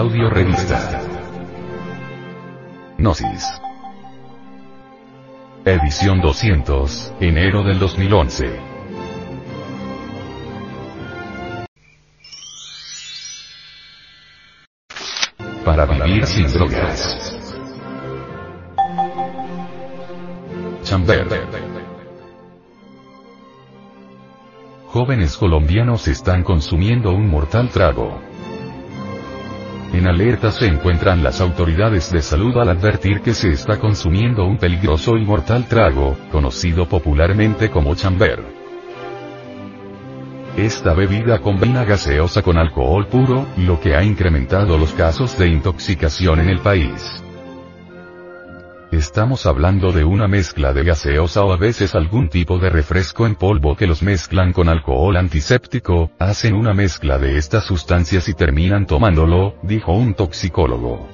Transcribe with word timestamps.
Audio 0.00 0.30
Revista. 0.30 0.98
Gnosis. 2.96 3.46
Edición 5.66 6.22
200, 6.22 7.12
enero 7.20 7.62
del 7.62 7.78
2011. 7.78 8.58
Para 15.66 15.84
vivir 15.84 16.24
sin 16.24 16.50
drogas. 16.50 17.36
Chamber. 20.82 21.26
Jóvenes 24.86 25.36
colombianos 25.36 26.08
están 26.08 26.42
consumiendo 26.42 27.12
un 27.12 27.28
mortal 27.28 27.68
trago. 27.68 28.29
En 29.92 30.06
alerta 30.06 30.52
se 30.52 30.66
encuentran 30.66 31.22
las 31.22 31.40
autoridades 31.40 32.12
de 32.12 32.22
salud 32.22 32.56
al 32.58 32.68
advertir 32.68 33.22
que 33.22 33.34
se 33.34 33.50
está 33.50 33.78
consumiendo 33.80 34.44
un 34.44 34.56
peligroso 34.56 35.16
y 35.16 35.24
mortal 35.24 35.66
trago, 35.66 36.16
conocido 36.30 36.88
popularmente 36.88 37.70
como 37.70 37.96
chamber. 37.96 38.40
Esta 40.56 40.94
bebida 40.94 41.40
combina 41.40 41.84
gaseosa 41.84 42.42
con 42.42 42.56
alcohol 42.56 43.08
puro, 43.08 43.46
lo 43.56 43.80
que 43.80 43.96
ha 43.96 44.04
incrementado 44.04 44.78
los 44.78 44.92
casos 44.92 45.36
de 45.36 45.48
intoxicación 45.48 46.40
en 46.40 46.50
el 46.50 46.60
país. 46.60 47.22
Estamos 48.90 49.46
hablando 49.46 49.92
de 49.92 50.04
una 50.04 50.26
mezcla 50.26 50.72
de 50.72 50.82
gaseosa 50.82 51.44
o 51.44 51.52
a 51.52 51.56
veces 51.56 51.94
algún 51.94 52.28
tipo 52.28 52.58
de 52.58 52.70
refresco 52.70 53.24
en 53.24 53.36
polvo 53.36 53.76
que 53.76 53.86
los 53.86 54.02
mezclan 54.02 54.52
con 54.52 54.68
alcohol 54.68 55.16
antiséptico, 55.16 56.10
hacen 56.18 56.56
una 56.56 56.74
mezcla 56.74 57.16
de 57.16 57.38
estas 57.38 57.64
sustancias 57.64 58.28
y 58.28 58.34
terminan 58.34 58.86
tomándolo, 58.86 59.54
dijo 59.62 59.92
un 59.92 60.14
toxicólogo. 60.14 61.08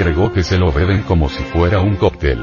Agregó 0.00 0.32
que 0.32 0.42
se 0.42 0.56
lo 0.56 0.72
beben 0.72 1.02
como 1.02 1.28
si 1.28 1.42
fuera 1.42 1.80
un 1.80 1.96
cóctel. 1.96 2.38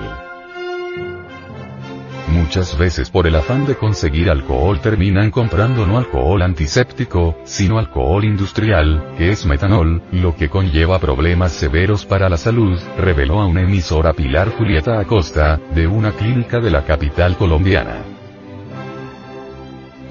Muchas 2.27 2.77
veces 2.77 3.09
por 3.09 3.25
el 3.25 3.35
afán 3.35 3.65
de 3.65 3.73
conseguir 3.73 4.29
alcohol 4.29 4.79
terminan 4.79 5.31
comprando 5.31 5.87
no 5.87 5.97
alcohol 5.97 6.43
antiséptico, 6.43 7.35
sino 7.45 7.79
alcohol 7.79 8.25
industrial, 8.25 9.15
que 9.17 9.31
es 9.31 9.47
metanol, 9.47 10.03
lo 10.11 10.35
que 10.35 10.49
conlleva 10.49 10.99
problemas 10.99 11.51
severos 11.51 12.05
para 12.05 12.29
la 12.29 12.37
salud, 12.37 12.79
reveló 12.95 13.41
a 13.41 13.47
una 13.47 13.63
emisora 13.63 14.13
Pilar 14.13 14.51
Julieta 14.55 14.99
Acosta, 14.99 15.59
de 15.73 15.87
una 15.87 16.11
clínica 16.11 16.59
de 16.59 16.69
la 16.69 16.85
capital 16.85 17.37
colombiana. 17.37 18.16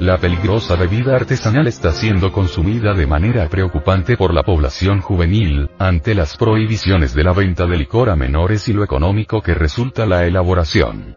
La 0.00 0.19
peligrosa 0.19 0.77
bebida 0.77 1.16
artesanal 1.16 1.66
está 1.66 1.91
siendo 1.91 2.30
consumida 2.30 2.92
de 2.92 3.06
manera 3.06 3.48
preocupante 3.48 4.19
por 4.19 4.34
la 4.34 4.42
población 4.42 5.00
juvenil, 5.00 5.70
ante 5.78 6.14
las 6.14 6.36
prohibiciones 6.36 7.14
de 7.14 7.25
la 7.25 7.33
venta 7.33 7.64
de 7.66 7.78
licor 7.78 8.11
a 8.11 8.17
menores 8.17 8.69
y 8.69 8.74
lo 8.74 8.84
económico 8.84 9.41
que 9.41 9.55
resulta 9.55 10.05
la 10.05 10.27
elaboración. 10.27 11.17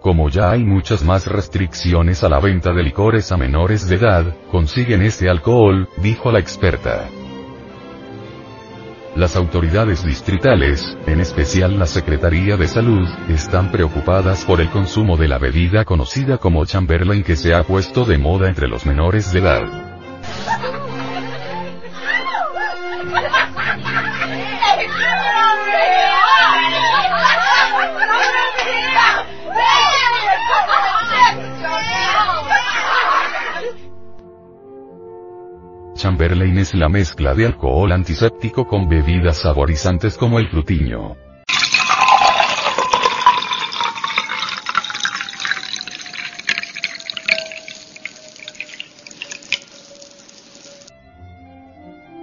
Como 0.00 0.28
ya 0.28 0.52
hay 0.52 0.62
muchas 0.62 1.04
más 1.04 1.26
restricciones 1.26 2.22
a 2.22 2.28
la 2.28 2.38
venta 2.38 2.72
de 2.72 2.84
licores 2.84 3.32
a 3.32 3.36
menores 3.36 3.88
de 3.88 3.96
edad, 3.96 4.36
consiguen 4.52 5.02
este 5.02 5.28
alcohol, 5.28 5.88
dijo 6.00 6.30
la 6.30 6.38
experta. 6.38 7.08
Las 9.16 9.34
autoridades 9.34 10.04
distritales, 10.04 10.96
en 11.06 11.20
especial 11.20 11.78
la 11.78 11.86
Secretaría 11.86 12.56
de 12.56 12.68
Salud, 12.68 13.08
están 13.28 13.72
preocupadas 13.72 14.44
por 14.44 14.60
el 14.60 14.70
consumo 14.70 15.16
de 15.16 15.26
la 15.26 15.38
bebida 15.38 15.84
conocida 15.84 16.38
como 16.38 16.64
Chamberlain 16.64 17.24
que 17.24 17.34
se 17.34 17.52
ha 17.52 17.64
puesto 17.64 18.04
de 18.04 18.18
moda 18.18 18.48
entre 18.48 18.68
los 18.68 18.86
menores 18.86 19.32
de 19.32 19.40
edad. 19.40 19.89
Chamberlain 36.00 36.56
es 36.56 36.72
la 36.72 36.88
mezcla 36.88 37.34
de 37.34 37.44
alcohol 37.44 37.92
antiséptico 37.92 38.66
con 38.66 38.88
bebidas 38.88 39.42
saborizantes 39.42 40.16
como 40.16 40.38
el 40.38 40.48
frutiño. 40.48 41.14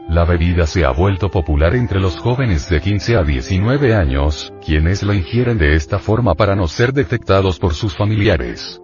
La 0.10 0.26
bebida 0.26 0.66
se 0.66 0.84
ha 0.84 0.90
vuelto 0.90 1.30
popular 1.30 1.76
entre 1.76 2.00
los 2.00 2.18
jóvenes 2.18 2.68
de 2.70 2.82
15 2.82 3.18
a 3.18 3.24
19 3.24 3.94
años, 3.94 4.52
quienes 4.66 5.04
la 5.04 5.14
ingieren 5.14 5.60
de 5.60 5.76
esta 5.76 6.00
forma 6.00 6.34
para 6.34 6.56
no 6.56 6.68
ser 6.68 6.94
detectados 6.94 7.60
por 7.60 7.76
sus 7.76 7.96
familiares. 7.96 8.82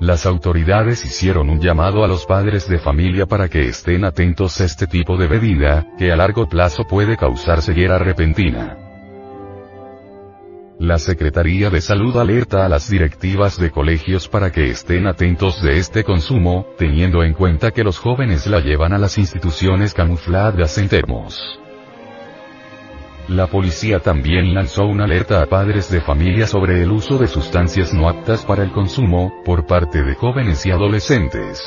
Las 0.00 0.26
autoridades 0.26 1.04
hicieron 1.04 1.48
un 1.48 1.60
llamado 1.60 2.04
a 2.04 2.08
los 2.08 2.26
padres 2.26 2.68
de 2.68 2.78
familia 2.78 3.26
para 3.26 3.48
que 3.48 3.68
estén 3.68 4.04
atentos 4.04 4.60
a 4.60 4.64
este 4.64 4.86
tipo 4.86 5.16
de 5.16 5.28
bebida, 5.28 5.86
que 5.96 6.10
a 6.10 6.16
largo 6.16 6.48
plazo 6.48 6.84
puede 6.84 7.16
causar 7.16 7.62
ceguera 7.62 7.98
repentina. 7.98 8.76
La 10.80 10.98
Secretaría 10.98 11.70
de 11.70 11.80
Salud 11.80 12.16
alerta 12.16 12.66
a 12.66 12.68
las 12.68 12.90
directivas 12.90 13.58
de 13.58 13.70
colegios 13.70 14.28
para 14.28 14.50
que 14.50 14.68
estén 14.68 15.06
atentos 15.06 15.62
de 15.62 15.78
este 15.78 16.02
consumo, 16.02 16.66
teniendo 16.76 17.22
en 17.22 17.32
cuenta 17.32 17.70
que 17.70 17.84
los 17.84 17.98
jóvenes 17.98 18.48
la 18.48 18.58
llevan 18.58 18.92
a 18.92 18.98
las 18.98 19.16
instituciones 19.16 19.94
camufladas 19.94 20.76
en 20.78 20.88
termos. 20.88 21.63
La 23.28 23.46
policía 23.46 24.00
también 24.00 24.52
lanzó 24.52 24.84
una 24.84 25.04
alerta 25.04 25.42
a 25.42 25.46
padres 25.46 25.90
de 25.90 26.02
familia 26.02 26.46
sobre 26.46 26.82
el 26.82 26.92
uso 26.92 27.16
de 27.16 27.26
sustancias 27.26 27.94
no 27.94 28.06
aptas 28.06 28.44
para 28.44 28.62
el 28.62 28.70
consumo, 28.70 29.32
por 29.46 29.66
parte 29.66 30.02
de 30.02 30.14
jóvenes 30.14 30.66
y 30.66 30.70
adolescentes. 30.70 31.62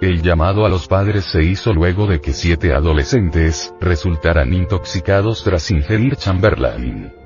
El 0.00 0.22
llamado 0.22 0.64
a 0.64 0.70
los 0.70 0.88
padres 0.88 1.26
se 1.26 1.42
hizo 1.42 1.74
luego 1.74 2.06
de 2.06 2.22
que 2.22 2.32
siete 2.32 2.72
adolescentes, 2.72 3.74
resultaran 3.80 4.52
intoxicados 4.54 5.44
tras 5.44 5.70
ingerir 5.70 6.16
Chamberlain. 6.16 7.23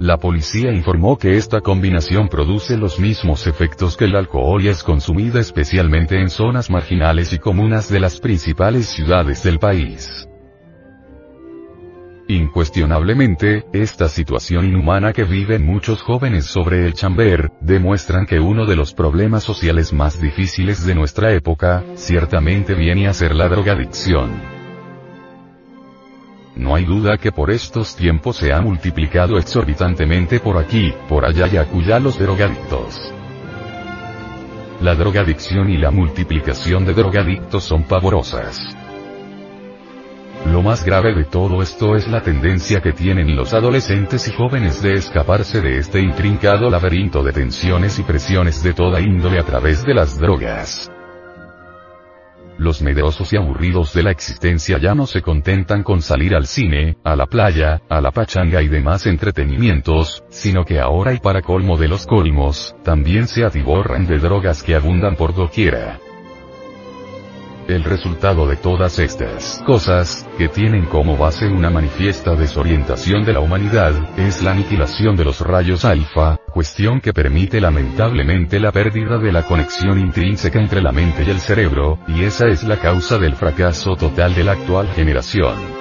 La 0.00 0.16
policía 0.18 0.72
informó 0.72 1.18
que 1.18 1.36
esta 1.36 1.60
combinación 1.60 2.28
produce 2.28 2.76
los 2.76 3.00
mismos 3.00 3.48
efectos 3.48 3.96
que 3.96 4.04
el 4.04 4.14
alcohol 4.14 4.62
y 4.62 4.68
es 4.68 4.84
consumida 4.84 5.40
especialmente 5.40 6.20
en 6.20 6.30
zonas 6.30 6.70
marginales 6.70 7.32
y 7.32 7.38
comunas 7.40 7.90
de 7.90 7.98
las 7.98 8.20
principales 8.20 8.86
ciudades 8.86 9.42
del 9.42 9.58
país. 9.58 10.28
Incuestionablemente, 12.28 13.64
esta 13.72 14.08
situación 14.08 14.66
inhumana 14.66 15.12
que 15.12 15.24
viven 15.24 15.66
muchos 15.66 16.02
jóvenes 16.02 16.44
sobre 16.44 16.86
el 16.86 16.92
chamber, 16.92 17.50
demuestran 17.60 18.26
que 18.26 18.38
uno 18.38 18.66
de 18.66 18.76
los 18.76 18.94
problemas 18.94 19.42
sociales 19.42 19.92
más 19.92 20.20
difíciles 20.20 20.86
de 20.86 20.94
nuestra 20.94 21.32
época, 21.32 21.82
ciertamente 21.94 22.74
viene 22.74 23.08
a 23.08 23.14
ser 23.14 23.34
la 23.34 23.48
drogadicción. 23.48 24.57
No 26.58 26.74
hay 26.74 26.84
duda 26.84 27.16
que 27.18 27.30
por 27.30 27.52
estos 27.52 27.94
tiempos 27.94 28.36
se 28.36 28.52
ha 28.52 28.60
multiplicado 28.60 29.38
exorbitantemente 29.38 30.40
por 30.40 30.58
aquí, 30.58 30.92
por 31.08 31.24
allá 31.24 31.46
y 31.46 31.56
acullá 31.56 32.00
los 32.00 32.18
drogadictos. 32.18 33.14
La 34.80 34.96
drogadicción 34.96 35.70
y 35.70 35.76
la 35.76 35.92
multiplicación 35.92 36.84
de 36.84 36.94
drogadictos 36.94 37.62
son 37.62 37.84
pavorosas. 37.84 38.76
Lo 40.46 40.60
más 40.62 40.84
grave 40.84 41.14
de 41.14 41.24
todo 41.24 41.62
esto 41.62 41.94
es 41.94 42.08
la 42.08 42.22
tendencia 42.22 42.80
que 42.80 42.92
tienen 42.92 43.36
los 43.36 43.54
adolescentes 43.54 44.26
y 44.26 44.32
jóvenes 44.32 44.82
de 44.82 44.94
escaparse 44.94 45.60
de 45.60 45.78
este 45.78 46.00
intrincado 46.00 46.70
laberinto 46.70 47.22
de 47.22 47.32
tensiones 47.32 48.00
y 48.00 48.02
presiones 48.02 48.64
de 48.64 48.74
toda 48.74 49.00
índole 49.00 49.38
a 49.38 49.44
través 49.44 49.84
de 49.84 49.94
las 49.94 50.18
drogas. 50.18 50.90
Los 52.58 52.82
medrosos 52.82 53.32
y 53.32 53.36
aburridos 53.36 53.94
de 53.94 54.02
la 54.02 54.10
existencia 54.10 54.78
ya 54.78 54.92
no 54.94 55.06
se 55.06 55.22
contentan 55.22 55.84
con 55.84 56.02
salir 56.02 56.34
al 56.34 56.46
cine, 56.46 56.96
a 57.04 57.14
la 57.14 57.26
playa, 57.26 57.82
a 57.88 58.00
la 58.00 58.10
pachanga 58.10 58.60
y 58.62 58.68
demás 58.68 59.06
entretenimientos, 59.06 60.24
sino 60.28 60.64
que 60.64 60.80
ahora 60.80 61.14
y 61.14 61.18
para 61.18 61.40
colmo 61.40 61.76
de 61.76 61.86
los 61.86 62.04
colmos, 62.06 62.74
también 62.82 63.28
se 63.28 63.44
atiborran 63.44 64.08
de 64.08 64.18
drogas 64.18 64.64
que 64.64 64.74
abundan 64.74 65.14
por 65.14 65.36
doquiera. 65.36 66.00
El 67.68 67.84
resultado 67.84 68.46
de 68.46 68.56
todas 68.56 68.98
estas 68.98 69.62
cosas, 69.66 70.26
que 70.38 70.48
tienen 70.48 70.86
como 70.86 71.18
base 71.18 71.46
una 71.46 71.68
manifiesta 71.68 72.34
desorientación 72.34 73.26
de 73.26 73.34
la 73.34 73.40
humanidad, 73.40 73.92
es 74.16 74.42
la 74.42 74.52
aniquilación 74.52 75.16
de 75.16 75.26
los 75.26 75.42
rayos 75.42 75.84
alfa, 75.84 76.38
cuestión 76.50 77.02
que 77.02 77.12
permite 77.12 77.60
lamentablemente 77.60 78.58
la 78.58 78.72
pérdida 78.72 79.18
de 79.18 79.32
la 79.32 79.42
conexión 79.42 79.98
intrínseca 79.98 80.58
entre 80.58 80.80
la 80.80 80.92
mente 80.92 81.24
y 81.24 81.28
el 81.28 81.40
cerebro, 81.40 81.98
y 82.08 82.24
esa 82.24 82.46
es 82.46 82.64
la 82.64 82.78
causa 82.78 83.18
del 83.18 83.34
fracaso 83.34 83.96
total 83.96 84.34
de 84.34 84.44
la 84.44 84.52
actual 84.52 84.88
generación. 84.94 85.77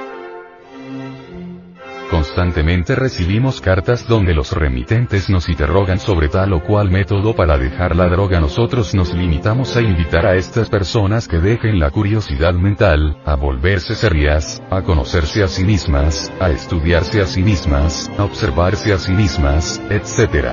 Constantemente 2.09 2.95
recibimos 2.95 3.59
cartas 3.59 4.07
donde 4.07 4.33
los 4.33 4.53
remitentes 4.53 5.29
nos 5.29 5.49
interrogan 5.49 5.99
sobre 5.99 6.29
tal 6.29 6.53
o 6.53 6.63
cual 6.63 6.89
método 6.89 7.35
para 7.35 7.57
dejar 7.57 7.95
la 7.95 8.07
droga. 8.07 8.39
Nosotros 8.39 8.95
nos 8.95 9.13
limitamos 9.13 9.75
a 9.75 9.81
invitar 9.81 10.25
a 10.25 10.35
estas 10.35 10.69
personas 10.69 11.27
que 11.27 11.39
dejen 11.39 11.79
la 11.79 11.91
curiosidad 11.91 12.53
mental, 12.53 13.17
a 13.25 13.35
volverse 13.35 13.93
serias, 13.93 14.63
a 14.69 14.81
conocerse 14.83 15.43
a 15.43 15.47
sí 15.49 15.65
mismas, 15.65 16.31
a 16.39 16.49
estudiarse 16.49 17.21
a 17.21 17.25
sí 17.25 17.43
mismas, 17.43 18.09
a 18.17 18.23
observarse 18.23 18.93
a 18.93 18.97
sí 18.97 19.11
mismas, 19.11 19.81
etc. 19.89 20.45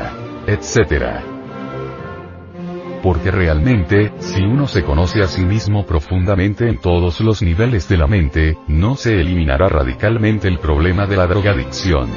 etc 0.49 1.34
porque 3.05 3.31
realmente, 3.31 4.15
si 4.21 4.41
uno 4.41 4.67
se 4.67 4.83
conoce 4.83 5.21
a 5.21 5.27
sí 5.27 5.45
mismo 5.45 5.85
profundamente 5.85 6.71
en 6.71 6.79
todos 6.79 7.21
los 7.21 7.43
niveles 7.43 7.87
de 7.87 7.99
la 7.99 8.07
mente, 8.07 8.57
no 8.67 8.97
se 8.97 9.21
eliminará 9.21 9.69
radicalmente 9.69 10.49
el 10.49 10.59
problema 10.59 11.07
de 11.07 11.19
la 11.19 11.27
drogadicción. 11.27 12.09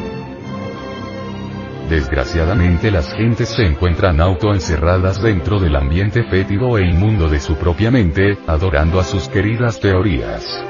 Desgraciadamente 1.89 2.89
las 2.89 3.13
gentes 3.13 3.49
se 3.49 3.63
encuentran 3.63 4.21
autoencerradas 4.21 5.21
dentro 5.21 5.59
del 5.59 5.75
ambiente 5.75 6.23
fétido 6.23 6.77
e 6.77 6.85
inmundo 6.85 7.27
de 7.27 7.41
su 7.41 7.55
propia 7.55 7.91
mente, 7.91 8.37
adorando 8.47 9.01
a 9.01 9.03
sus 9.03 9.27
queridas 9.27 9.81
teorías. 9.81 10.63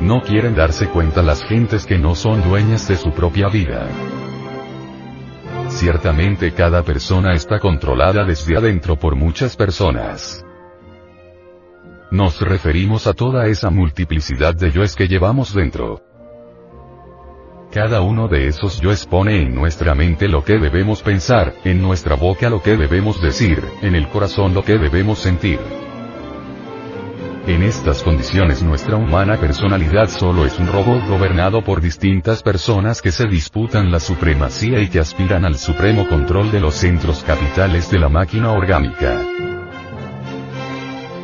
No 0.00 0.22
quieren 0.22 0.54
darse 0.54 0.86
cuenta 0.86 1.22
las 1.22 1.42
gentes 1.42 1.86
que 1.86 1.98
no 1.98 2.14
son 2.14 2.40
dueñas 2.48 2.86
de 2.86 2.98
su 2.98 3.10
propia 3.10 3.48
vida. 3.48 3.88
Ciertamente 5.74 6.52
cada 6.52 6.84
persona 6.84 7.34
está 7.34 7.58
controlada 7.58 8.24
desde 8.24 8.56
adentro 8.56 8.96
por 8.96 9.16
muchas 9.16 9.56
personas. 9.56 10.46
Nos 12.12 12.40
referimos 12.40 13.08
a 13.08 13.12
toda 13.12 13.48
esa 13.48 13.70
multiplicidad 13.70 14.54
de 14.54 14.70
yoes 14.70 14.94
que 14.94 15.08
llevamos 15.08 15.52
dentro. 15.52 16.00
Cada 17.72 18.02
uno 18.02 18.28
de 18.28 18.46
esos 18.46 18.80
yoes 18.80 19.04
pone 19.04 19.42
en 19.42 19.52
nuestra 19.52 19.96
mente 19.96 20.28
lo 20.28 20.44
que 20.44 20.58
debemos 20.58 21.02
pensar, 21.02 21.54
en 21.64 21.82
nuestra 21.82 22.14
boca 22.14 22.48
lo 22.48 22.62
que 22.62 22.76
debemos 22.76 23.20
decir, 23.20 23.60
en 23.82 23.96
el 23.96 24.08
corazón 24.08 24.54
lo 24.54 24.62
que 24.62 24.78
debemos 24.78 25.18
sentir. 25.18 25.58
En 27.46 27.62
estas 27.62 28.02
condiciones 28.02 28.62
nuestra 28.62 28.96
humana 28.96 29.38
personalidad 29.38 30.08
solo 30.08 30.46
es 30.46 30.58
un 30.58 30.66
robot 30.66 31.06
gobernado 31.06 31.62
por 31.62 31.82
distintas 31.82 32.42
personas 32.42 33.02
que 33.02 33.12
se 33.12 33.26
disputan 33.26 33.92
la 33.92 34.00
supremacía 34.00 34.80
y 34.80 34.88
que 34.88 34.98
aspiran 34.98 35.44
al 35.44 35.56
supremo 35.56 36.08
control 36.08 36.50
de 36.50 36.60
los 36.60 36.74
centros 36.74 37.22
capitales 37.22 37.90
de 37.90 37.98
la 37.98 38.08
máquina 38.08 38.50
orgánica. 38.50 39.20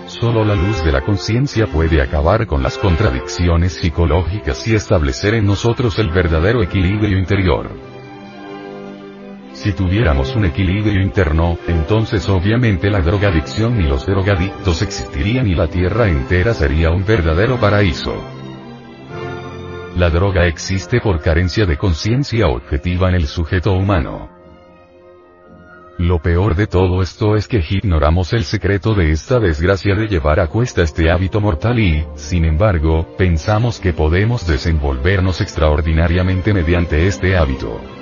Solo 0.09 0.45
la 0.45 0.55
luz 0.55 0.85
de 0.85 0.93
la 0.93 1.01
conciencia 1.01 1.67
puede 1.67 2.03
acabar 2.03 2.47
con 2.47 2.63
las 2.63 2.77
contradicciones 2.77 3.73
psicológicas 3.81 4.69
y 4.69 4.75
establecer 4.75 5.33
en 5.33 5.47
nosotros 5.47 5.99
el 5.99 6.11
verdadero 6.11 6.63
equilibrio 6.63 7.19
interior. 7.19 7.90
Si 9.61 9.75
tuviéramos 9.75 10.35
un 10.37 10.47
equilibrio 10.47 11.03
interno, 11.03 11.59
entonces 11.69 12.27
obviamente 12.31 12.89
la 12.89 13.03
drogadicción 13.03 13.79
y 13.79 13.87
los 13.87 14.07
drogadictos 14.07 14.81
existirían 14.81 15.47
y 15.47 15.55
la 15.55 15.67
tierra 15.67 16.09
entera 16.09 16.55
sería 16.55 16.89
un 16.89 17.05
verdadero 17.05 17.61
paraíso. 17.61 18.15
La 19.99 20.09
droga 20.09 20.47
existe 20.47 21.03
por 21.03 21.21
carencia 21.21 21.67
de 21.67 21.77
conciencia 21.77 22.47
objetiva 22.47 23.11
en 23.11 23.17
el 23.17 23.27
sujeto 23.27 23.75
humano. 23.75 24.31
Lo 25.99 26.23
peor 26.23 26.55
de 26.55 26.67
todo 26.67 27.03
esto 27.03 27.37
es 27.37 27.47
que 27.47 27.63
ignoramos 27.69 28.33
el 28.33 28.45
secreto 28.45 28.95
de 28.95 29.11
esta 29.11 29.39
desgracia 29.41 29.95
de 29.95 30.09
llevar 30.09 30.41
a 30.41 30.47
cuesta 30.47 30.81
este 30.81 31.11
hábito 31.11 31.39
mortal 31.39 31.79
y, 31.79 32.07
sin 32.15 32.47
embargo, 32.47 33.15
pensamos 33.19 33.79
que 33.79 33.93
podemos 33.93 34.47
desenvolvernos 34.47 35.43
extraordinariamente 35.43 36.55
mediante 36.55 37.07
este 37.07 37.37
hábito. 37.37 38.00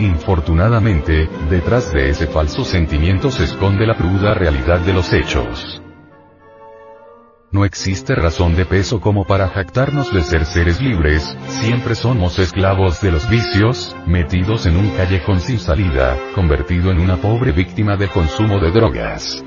Infortunadamente, 0.00 1.28
detrás 1.50 1.92
de 1.92 2.08
ese 2.08 2.26
falso 2.26 2.64
sentimiento 2.64 3.30
se 3.30 3.44
esconde 3.44 3.86
la 3.86 3.94
cruda 3.94 4.32
realidad 4.32 4.80
de 4.80 4.94
los 4.94 5.12
hechos. 5.12 5.82
No 7.52 7.66
existe 7.66 8.14
razón 8.14 8.56
de 8.56 8.64
peso 8.64 9.00
como 9.00 9.26
para 9.26 9.48
jactarnos 9.48 10.10
de 10.14 10.22
ser 10.22 10.46
seres 10.46 10.80
libres, 10.80 11.36
siempre 11.48 11.94
somos 11.94 12.38
esclavos 12.38 13.02
de 13.02 13.10
los 13.10 13.28
vicios, 13.28 13.94
metidos 14.06 14.64
en 14.64 14.78
un 14.78 14.88
callejón 14.96 15.40
sin 15.40 15.58
salida, 15.58 16.16
convertido 16.34 16.90
en 16.90 16.98
una 16.98 17.16
pobre 17.18 17.52
víctima 17.52 17.98
del 17.98 18.08
consumo 18.08 18.58
de 18.58 18.70
drogas. 18.70 19.44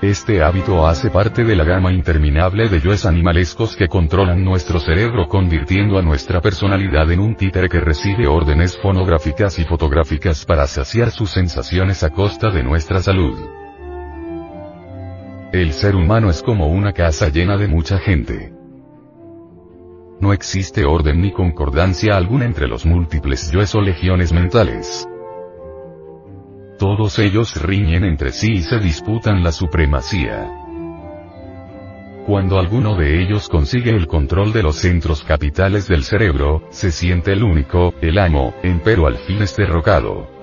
Este 0.00 0.44
hábito 0.44 0.86
hace 0.86 1.10
parte 1.10 1.42
de 1.42 1.56
la 1.56 1.64
gama 1.64 1.92
interminable 1.92 2.68
de 2.68 2.80
yoes 2.80 3.04
animalescos 3.04 3.74
que 3.74 3.88
controlan 3.88 4.44
nuestro 4.44 4.78
cerebro 4.78 5.26
convirtiendo 5.26 5.98
a 5.98 6.02
nuestra 6.02 6.40
personalidad 6.40 7.10
en 7.10 7.18
un 7.18 7.34
títere 7.34 7.68
que 7.68 7.80
recibe 7.80 8.28
órdenes 8.28 8.78
fonográficas 8.78 9.58
y 9.58 9.64
fotográficas 9.64 10.44
para 10.44 10.68
saciar 10.68 11.10
sus 11.10 11.30
sensaciones 11.30 12.04
a 12.04 12.10
costa 12.10 12.48
de 12.50 12.62
nuestra 12.62 13.02
salud. 13.02 13.36
El 15.52 15.72
ser 15.72 15.96
humano 15.96 16.30
es 16.30 16.44
como 16.44 16.68
una 16.68 16.92
casa 16.92 17.28
llena 17.28 17.56
de 17.56 17.66
mucha 17.66 17.98
gente. 17.98 18.52
No 20.20 20.32
existe 20.32 20.84
orden 20.84 21.20
ni 21.20 21.32
concordancia 21.32 22.16
alguna 22.16 22.44
entre 22.44 22.68
los 22.68 22.86
múltiples 22.86 23.50
yoes 23.50 23.74
o 23.74 23.80
legiones 23.80 24.32
mentales. 24.32 25.08
Todos 26.78 27.18
ellos 27.18 27.60
riñen 27.60 28.04
entre 28.04 28.30
sí 28.30 28.52
y 28.52 28.62
se 28.62 28.78
disputan 28.78 29.42
la 29.42 29.50
supremacía. 29.50 30.48
Cuando 32.24 32.60
alguno 32.60 32.94
de 32.94 33.20
ellos 33.20 33.48
consigue 33.48 33.90
el 33.90 34.06
control 34.06 34.52
de 34.52 34.62
los 34.62 34.76
centros 34.76 35.24
capitales 35.24 35.88
del 35.88 36.04
cerebro, 36.04 36.62
se 36.70 36.92
siente 36.92 37.32
el 37.32 37.42
único, 37.42 37.94
el 38.00 38.18
amo, 38.18 38.54
empero 38.62 39.08
al 39.08 39.16
fin 39.16 39.42
es 39.42 39.56
derrocado. 39.56 40.37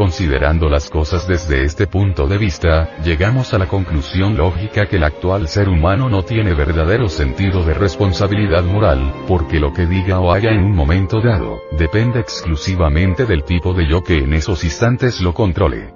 Considerando 0.00 0.70
las 0.70 0.88
cosas 0.88 1.28
desde 1.28 1.62
este 1.62 1.86
punto 1.86 2.26
de 2.26 2.38
vista, 2.38 2.96
llegamos 3.04 3.52
a 3.52 3.58
la 3.58 3.66
conclusión 3.66 4.34
lógica 4.34 4.86
que 4.86 4.96
el 4.96 5.04
actual 5.04 5.46
ser 5.46 5.68
humano 5.68 6.08
no 6.08 6.22
tiene 6.22 6.54
verdadero 6.54 7.10
sentido 7.10 7.62
de 7.66 7.74
responsabilidad 7.74 8.64
moral, 8.64 9.12
porque 9.28 9.60
lo 9.60 9.74
que 9.74 9.84
diga 9.84 10.18
o 10.18 10.32
haga 10.32 10.52
en 10.52 10.64
un 10.64 10.74
momento 10.74 11.20
dado, 11.20 11.60
depende 11.72 12.18
exclusivamente 12.18 13.26
del 13.26 13.44
tipo 13.44 13.74
de 13.74 13.86
yo 13.86 14.02
que 14.02 14.16
en 14.20 14.32
esos 14.32 14.64
instantes 14.64 15.20
lo 15.20 15.34
controle. 15.34 15.92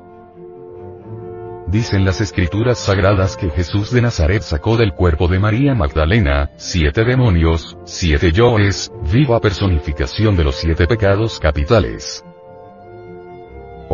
Dicen 1.69 2.05
las 2.05 2.21
escrituras 2.21 2.79
sagradas 2.79 3.39
que 3.39 3.49
Jesús 3.49 3.91
de 3.91 4.03
Nazaret 4.03 4.43
sacó 4.43 4.77
del 4.77 4.93
cuerpo 4.93 5.29
de 5.29 5.39
María 5.39 5.75
Magdalena, 5.75 6.51
siete 6.59 7.05
demonios, 7.05 7.79
siete 7.87 8.33
yoes, 8.33 8.93
viva 9.11 9.41
personificación 9.41 10.37
de 10.37 10.45
los 10.45 10.57
siete 10.57 10.87
pecados 10.87 11.41
capitales. 11.41 12.23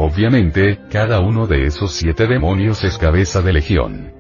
Obviamente, 0.03 0.79
cada 0.91 1.21
uno 1.21 1.47
de 1.47 1.67
esos 1.67 1.93
siete 1.93 2.27
demonios 2.27 2.83
es 2.85 2.97
cabeza 2.97 3.43
de 3.43 3.53
legión. 3.53 4.15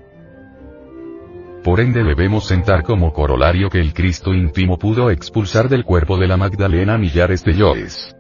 Por 1.65 1.81
ende 1.81 2.05
debemos 2.05 2.47
sentar 2.47 2.83
como 2.83 3.15
corolario 3.15 3.71
que 3.71 3.81
el 3.81 3.95
Cristo 3.95 4.35
íntimo 4.35 4.79
pudo 4.79 5.11
expulsar 5.11 5.71
del 5.71 5.87
cuerpo 5.87 6.19
de 6.19 6.29
la 6.29 6.37
Magdalena 6.37 6.99
millares 6.99 7.43
de 7.45 7.55
yoes. 7.55 8.15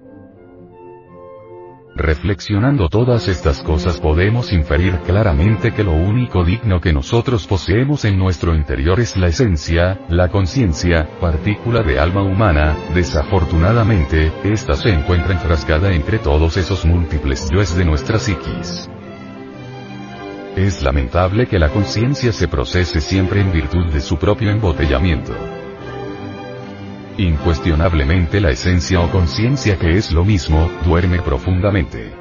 Reflexionando 2.01 2.89
todas 2.89 3.29
estas 3.29 3.63
cosas 3.63 4.01
podemos 4.01 4.55
inferir 4.55 5.01
claramente 5.01 5.73
que 5.73 5.85
lo 5.85 5.93
único 5.93 6.43
digno 6.45 6.81
que 6.81 6.95
nosotros 6.95 7.47
poseemos 7.47 8.07
en 8.07 8.17
nuestro 8.19 8.55
interior 8.55 9.01
es 9.01 9.19
la 9.19 9.27
esencia, 9.27 10.01
la 10.09 10.29
conciencia, 10.31 11.07
partícula 11.21 11.83
de 11.83 12.01
alma 12.01 12.23
humana, 12.23 12.75
desafortunadamente, 12.95 14.33
esta 14.45 14.77
se 14.77 14.89
encuentra 14.89 15.35
enfrascada 15.35 15.93
entre 15.93 16.19
todos 16.19 16.57
esos 16.57 16.87
múltiples 16.87 17.51
yoes 17.51 17.77
de 17.77 17.85
nuestra 17.85 18.19
psiquis. 18.19 18.89
Es 20.57 20.83
lamentable 20.83 21.49
que 21.49 21.59
la 21.59 21.69
conciencia 21.69 22.33
se 22.33 22.49
procese 22.49 23.03
siempre 23.03 23.43
en 23.43 23.53
virtud 23.53 23.93
de 23.93 24.01
su 24.01 24.17
propio 24.17 24.51
embotellamiento. 24.51 25.60
Incuestionablemente 27.21 28.41
la 28.41 28.49
esencia 28.49 28.99
o 29.03 29.11
conciencia 29.11 29.79
que 29.79 29.99
es 29.99 30.11
lo 30.11 30.25
mismo, 30.25 30.71
duerme 30.87 31.21
profundamente. 31.21 32.15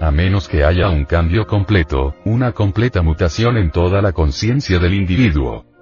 A 0.00 0.12
menos 0.12 0.46
que 0.46 0.62
haya 0.62 0.88
un 0.88 1.04
cambio 1.04 1.44
completo, 1.44 2.14
una 2.24 2.52
completa 2.52 3.02
mutación 3.02 3.56
en 3.56 3.72
toda 3.72 4.00
la 4.02 4.12
conciencia 4.12 4.78
del 4.78 4.94
individuo. 4.94 5.73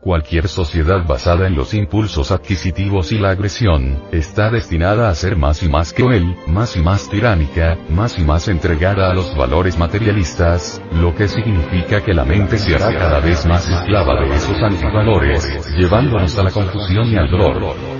Cualquier 0.00 0.48
sociedad 0.48 1.06
basada 1.06 1.46
en 1.46 1.54
los 1.54 1.74
impulsos 1.74 2.30
adquisitivos 2.30 3.12
y 3.12 3.18
la 3.18 3.30
agresión, 3.30 4.02
está 4.12 4.50
destinada 4.50 5.10
a 5.10 5.14
ser 5.14 5.36
más 5.36 5.62
y 5.62 5.68
más 5.68 5.92
cruel, 5.92 6.36
más 6.46 6.74
y 6.74 6.80
más 6.80 7.10
tiránica, 7.10 7.76
más 7.90 8.18
y 8.18 8.22
más 8.22 8.48
entregada 8.48 9.10
a 9.10 9.14
los 9.14 9.36
valores 9.36 9.76
materialistas, 9.76 10.80
lo 10.92 11.14
que 11.14 11.28
significa 11.28 12.02
que 12.02 12.14
la 12.14 12.24
mente 12.24 12.56
se 12.56 12.74
hará 12.74 12.96
cada 12.98 13.20
vez 13.20 13.44
más 13.44 13.68
esclava 13.68 14.22
de 14.22 14.34
esos 14.34 14.56
antivalores, 14.62 15.68
llevándonos 15.76 16.38
a 16.38 16.44
la 16.44 16.50
confusión 16.50 17.06
y 17.08 17.16
al 17.16 17.30
dolor. 17.30 17.99